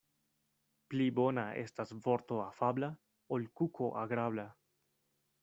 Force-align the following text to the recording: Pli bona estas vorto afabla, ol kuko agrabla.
Pli 0.93 1.05
bona 1.19 1.43
estas 1.63 1.93
vorto 2.07 2.41
afabla, 2.47 2.91
ol 3.39 3.47
kuko 3.61 3.93
agrabla. 4.07 4.49